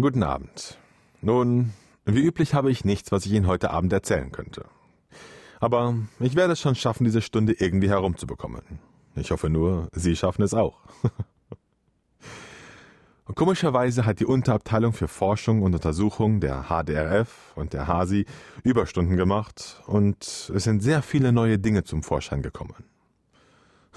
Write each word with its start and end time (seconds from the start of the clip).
Guten 0.00 0.22
Abend. 0.22 0.78
Nun, 1.20 1.74
wie 2.06 2.22
üblich 2.22 2.54
habe 2.54 2.70
ich 2.70 2.82
nichts, 2.82 3.12
was 3.12 3.26
ich 3.26 3.32
Ihnen 3.32 3.46
heute 3.46 3.72
Abend 3.72 3.92
erzählen 3.92 4.32
könnte. 4.32 4.64
Aber 5.60 5.94
ich 6.18 6.34
werde 6.34 6.54
es 6.54 6.60
schon 6.60 6.74
schaffen, 6.74 7.04
diese 7.04 7.20
Stunde 7.20 7.52
irgendwie 7.52 7.90
herumzubekommen. 7.90 8.62
Ich 9.16 9.30
hoffe 9.30 9.50
nur, 9.50 9.88
Sie 9.92 10.16
schaffen 10.16 10.44
es 10.44 10.54
auch. 10.54 10.80
Komischerweise 13.34 14.06
hat 14.06 14.20
die 14.20 14.24
Unterabteilung 14.24 14.94
für 14.94 15.08
Forschung 15.08 15.60
und 15.60 15.74
Untersuchung 15.74 16.40
der 16.40 16.68
HDRF 16.70 17.52
und 17.54 17.74
der 17.74 17.86
HASI 17.86 18.24
Überstunden 18.62 19.18
gemacht 19.18 19.82
und 19.86 20.50
es 20.54 20.64
sind 20.64 20.82
sehr 20.82 21.02
viele 21.02 21.32
neue 21.32 21.58
Dinge 21.58 21.84
zum 21.84 22.02
Vorschein 22.02 22.40
gekommen. 22.40 22.76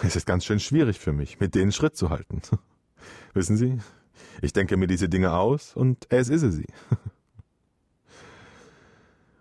Es 0.04 0.18
ist 0.18 0.26
ganz 0.26 0.44
schön 0.44 0.60
schwierig 0.60 1.00
für 1.00 1.14
mich, 1.14 1.40
mit 1.40 1.56
denen 1.56 1.72
Schritt 1.72 1.96
zu 1.96 2.10
halten. 2.10 2.42
Wissen 3.34 3.56
Sie, 3.56 3.80
ich 4.42 4.54
denke 4.54 4.78
mir 4.78 4.88
diese 4.88 5.10
Dinge 5.10 5.34
aus 5.34 5.76
und 5.76 6.06
es 6.10 6.30
ist 6.30 6.50
sie. 6.52 6.68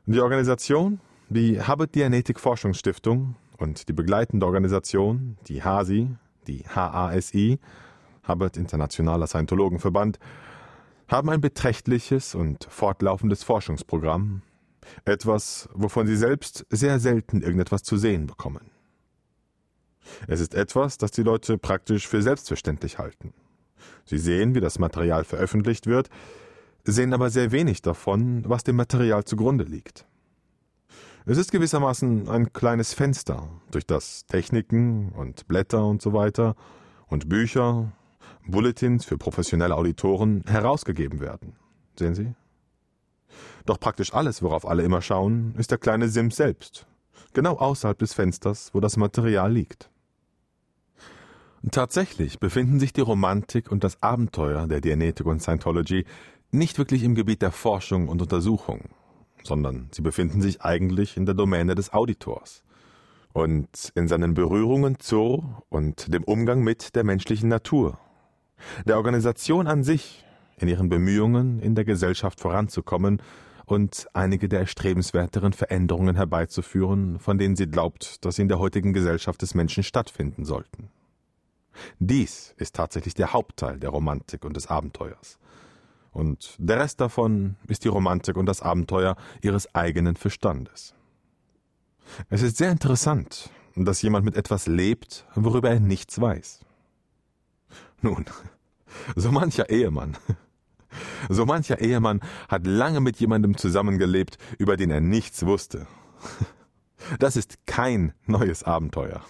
Die 0.07 0.20
Organisation, 0.20 1.01
die 1.30 1.59
Dianetik 1.95 2.39
Forschungsstiftung 2.39 3.37
und 3.56 3.89
die 3.89 3.95
begleitende 3.95 4.45
Organisation, 4.45 5.39
die 5.48 5.62
HASI, 5.62 6.15
die 6.47 6.62
HASI, 6.69 7.59
Hubbard 8.28 8.59
Internationaler 8.59 9.27
Scientologenverband, 9.27 10.19
haben 11.09 11.31
ein 11.31 11.41
beträchtliches 11.41 12.34
und 12.34 12.67
fortlaufendes 12.69 13.45
Forschungsprogramm, 13.45 14.42
etwas, 15.06 15.70
wovon 15.72 16.06
sie 16.06 16.17
selbst 16.17 16.67
sehr 16.69 16.98
selten 16.98 17.41
irgendetwas 17.41 17.83
zu 17.83 17.97
sehen 17.97 18.27
bekommen. 18.27 18.70
Es 20.27 20.41
ist 20.41 20.55
etwas, 20.55 20.98
das 20.98 21.12
die 21.12 21.22
Leute 21.22 21.56
praktisch 21.56 22.09
für 22.09 22.20
selbstverständlich 22.20 22.98
halten. 22.98 23.33
Sie 24.05 24.19
sehen, 24.19 24.55
wie 24.55 24.61
das 24.61 24.79
Material 24.79 25.25
veröffentlicht 25.25 25.87
wird, 25.87 26.09
sehen 26.85 27.15
aber 27.15 27.31
sehr 27.31 27.53
wenig 27.53 27.83
davon, 27.83 28.45
was 28.47 28.65
dem 28.65 28.77
Material 28.77 29.25
zugrunde 29.25 29.65
liegt. 29.65 30.07
Es 31.27 31.39
ist 31.39 31.53
gewissermaßen 31.53 32.29
ein 32.29 32.53
kleines 32.53 32.93
Fenster, 32.93 33.49
durch 33.71 33.87
das 33.87 34.27
Techniken 34.27 35.11
und 35.12 35.49
Blätter 35.49 35.87
und 35.87 36.03
so 36.03 36.12
weiter 36.12 36.55
und 37.07 37.31
Bücher, 37.31 37.93
Bulletins 38.47 39.07
für 39.07 39.17
professionelle 39.17 39.75
Auditoren 39.75 40.43
herausgegeben 40.47 41.21
werden. 41.21 41.57
Sehen 41.99 42.15
Sie? 42.15 42.35
Doch 43.65 43.81
praktisch 43.81 44.12
alles, 44.12 44.43
worauf 44.43 44.67
alle 44.67 44.83
immer 44.83 45.01
schauen, 45.01 45.55
ist 45.57 45.71
der 45.71 45.79
kleine 45.79 46.09
Sims 46.09 46.37
selbst, 46.37 46.87
genau 47.33 47.57
außerhalb 47.57 47.99
des 47.99 48.12
Fensters, 48.12 48.71
wo 48.75 48.81
das 48.81 48.99
Material 48.99 49.51
liegt. 49.51 49.91
Tatsächlich 51.70 52.41
befinden 52.41 52.79
sich 52.79 52.93
die 52.93 53.01
Romantik 53.01 53.73
und 53.73 53.84
das 53.84 54.03
Abenteuer 54.03 54.67
der 54.67 54.81
Dianetik 54.81 55.27
und 55.27 55.41
Scientology 55.41 56.05
nicht 56.51 56.79
wirklich 56.79 57.03
im 57.03 57.15
Gebiet 57.15 57.43
der 57.43 57.53
Forschung 57.53 58.09
und 58.09 58.21
Untersuchung, 58.21 58.91
sondern 59.43 59.89
sie 59.93 60.03
befinden 60.03 60.43
sich 60.43 60.61
eigentlich 60.61 61.17
in 61.17 61.25
der 61.25 61.34
Domäne 61.34 61.75
des 61.75 61.93
Auditors 61.93 62.62
und 63.33 63.93
in 63.95 64.09
seinen 64.09 64.34
Berührungen 64.34 65.01
zu 65.01 65.45
und 65.71 66.12
dem 66.12 66.23
Umgang 66.25 66.62
mit 66.62 66.94
der 66.94 67.03
menschlichen 67.03 67.49
Natur, 67.49 67.99
der 68.87 68.97
Organisation 68.99 69.67
an 69.67 69.84
sich, 69.84 70.25
in 70.59 70.69
ihren 70.69 70.88
Bemühungen, 70.88 71.61
in 71.61 71.75
der 71.75 71.84
Gesellschaft 71.84 72.41
voranzukommen 72.41 73.21
und 73.65 74.06
einige 74.12 74.49
der 74.49 74.61
erstrebenswerteren 74.61 75.53
Veränderungen 75.53 76.17
herbeizuführen, 76.17 77.19
von 77.19 77.38
denen 77.38 77.56
sie 77.56 77.67
glaubt, 77.67 78.25
dass 78.25 78.37
sie 78.37 78.43
in 78.43 78.49
der 78.49 78.59
heutigen 78.59 78.93
Gesellschaft 78.93 79.41
des 79.43 79.55
Menschen 79.55 79.83
stattfinden 79.83 80.44
sollten. 80.44 80.91
Dies 81.99 82.55
ist 82.57 82.75
tatsächlich 82.75 83.15
der 83.15 83.33
Hauptteil 83.33 83.79
der 83.79 83.91
Romantik 83.91 84.45
und 84.45 84.57
des 84.57 84.67
Abenteuers. 84.69 85.39
Und 86.12 86.55
der 86.59 86.79
Rest 86.79 87.01
davon 87.01 87.57
ist 87.67 87.85
die 87.85 87.89
Romantik 87.89 88.37
und 88.37 88.47
das 88.47 88.62
Abenteuer 88.62 89.17
ihres 89.43 89.75
eigenen 89.75 90.17
Verstandes. 90.17 90.95
Es 92.31 92.43
ist 92.43 92.57
sehr 92.57 92.71
interessant, 92.71 93.51
dass 93.75 94.03
jemand 94.03 94.25
mit 94.25 94.37
etwas 94.37 94.67
lebt, 94.67 95.27
worüber 95.35 95.71
er 95.71 95.81
nichts 95.81 96.21
weiß. 96.21 96.61
Nun, 98.01 98.27
so 99.17 99.33
mancher 99.33 99.71
Ehemann, 99.71 100.17
so 101.29 101.47
mancher 101.47 101.81
Ehemann 101.81 102.21
hat 102.49 102.67
lange 102.67 103.01
mit 103.01 103.19
jemandem 103.19 103.56
zusammengelebt, 103.56 104.39
über 104.59 104.77
den 104.77 104.91
er 104.91 105.01
nichts 105.01 105.45
wusste. 105.45 105.87
Das 107.19 107.37
ist 107.37 107.67
kein 107.67 108.15
neues 108.25 108.62
Abenteuer. 108.62 109.21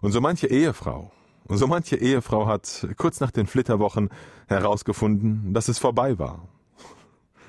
Und 0.00 0.12
so 0.12 0.20
manche 0.20 0.46
Ehefrau, 0.46 1.10
so 1.48 1.66
manche 1.66 1.96
Ehefrau 1.96 2.46
hat 2.46 2.86
kurz 2.96 3.20
nach 3.20 3.30
den 3.30 3.46
Flitterwochen 3.46 4.10
herausgefunden, 4.48 5.54
dass 5.54 5.68
es 5.68 5.78
vorbei 5.78 6.18
war. 6.18 6.46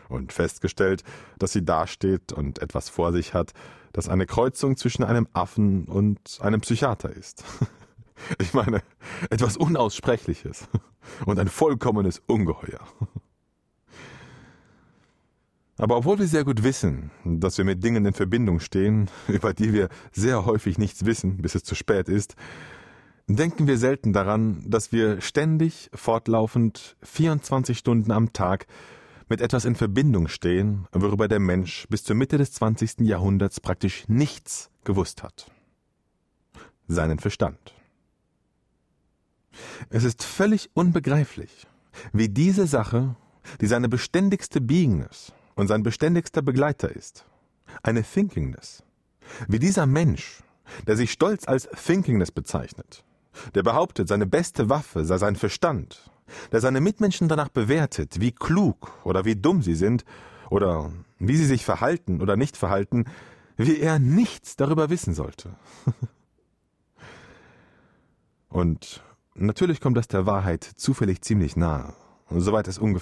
Und 0.07 0.33
festgestellt, 0.33 1.03
dass 1.37 1.51
sie 1.51 1.63
dasteht 1.63 2.33
und 2.33 2.59
etwas 2.59 2.89
vor 2.89 3.11
sich 3.11 3.33
hat, 3.33 3.53
das 3.93 4.09
eine 4.09 4.25
Kreuzung 4.25 4.77
zwischen 4.77 5.03
einem 5.03 5.27
Affen 5.33 5.85
und 5.85 6.39
einem 6.41 6.61
Psychiater 6.61 7.09
ist. 7.09 7.43
Ich 8.37 8.53
meine, 8.53 8.83
etwas 9.29 9.55
Unaussprechliches 9.55 10.67
und 11.25 11.39
ein 11.39 11.47
vollkommenes 11.47 12.21
Ungeheuer. 12.27 12.81
Aber 15.79 15.95
obwohl 15.95 16.19
wir 16.19 16.27
sehr 16.27 16.43
gut 16.43 16.63
wissen, 16.63 17.09
dass 17.23 17.57
wir 17.57 17.63
mit 17.63 17.81
Dingen 17.81 18.05
in 18.05 18.13
Verbindung 18.13 18.59
stehen, 18.59 19.09
über 19.27 19.53
die 19.53 19.73
wir 19.73 19.87
sehr 20.11 20.45
häufig 20.45 20.77
nichts 20.77 21.05
wissen, 21.05 21.37
bis 21.37 21.55
es 21.55 21.63
zu 21.63 21.73
spät 21.73 22.09
ist, 22.09 22.35
denken 23.27 23.65
wir 23.65 23.77
selten 23.77 24.11
daran, 24.11 24.61
dass 24.67 24.91
wir 24.91 25.21
ständig, 25.21 25.89
fortlaufend, 25.93 26.97
24 27.03 27.77
Stunden 27.77 28.11
am 28.11 28.33
Tag 28.33 28.67
mit 29.29 29.39
etwas 29.39 29.63
in 29.63 29.75
Verbindung 29.75 30.27
stehen, 30.27 30.85
worüber 30.91 31.29
der 31.29 31.39
Mensch 31.39 31.87
bis 31.89 32.03
zur 32.03 32.15
Mitte 32.17 32.37
des 32.37 32.51
20. 32.53 33.01
Jahrhunderts 33.01 33.61
praktisch 33.61 34.03
nichts 34.09 34.71
gewusst 34.83 35.23
hat. 35.23 35.49
Seinen 36.89 37.19
Verstand. 37.19 37.73
Es 39.89 40.03
ist 40.03 40.23
völlig 40.23 40.71
unbegreiflich, 40.73 41.67
wie 42.11 42.27
diese 42.27 42.67
Sache, 42.67 43.15
die 43.61 43.67
seine 43.67 43.87
beständigste 43.87 44.59
Beingness, 44.59 45.31
und 45.59 45.67
sein 45.67 45.83
beständigster 45.83 46.41
Begleiter 46.41 46.89
ist. 46.89 47.25
Eine 47.83 48.01
Thinkingness. 48.01 48.81
Wie 49.49 49.59
dieser 49.59 49.85
Mensch, 49.85 50.41
der 50.87 50.95
sich 50.95 51.11
stolz 51.11 51.49
als 51.49 51.67
Thinkingness 51.67 52.31
bezeichnet, 52.31 53.03
der 53.55 53.63
behauptet, 53.63 54.07
seine 54.07 54.25
beste 54.25 54.69
Waffe 54.69 55.03
sei 55.03 55.17
sein 55.17 55.35
Verstand, 55.35 56.09
der 56.53 56.61
seine 56.61 56.79
Mitmenschen 56.79 57.27
danach 57.27 57.49
bewertet, 57.49 58.21
wie 58.21 58.31
klug 58.31 58.93
oder 59.03 59.25
wie 59.25 59.35
dumm 59.35 59.61
sie 59.61 59.75
sind 59.75 60.05
oder 60.49 60.93
wie 61.19 61.35
sie 61.35 61.45
sich 61.45 61.65
verhalten 61.65 62.21
oder 62.21 62.37
nicht 62.37 62.55
verhalten, 62.55 63.03
wie 63.57 63.79
er 63.81 63.99
nichts 63.99 64.55
darüber 64.55 64.89
wissen 64.89 65.13
sollte. 65.13 65.49
Und 68.47 69.03
natürlich 69.35 69.81
kommt 69.81 69.97
das 69.97 70.07
der 70.07 70.25
Wahrheit 70.25 70.63
zufällig 70.63 71.21
ziemlich 71.21 71.57
nahe, 71.57 71.93
soweit 72.29 72.69
es 72.69 72.77
ungefähr 72.77 72.97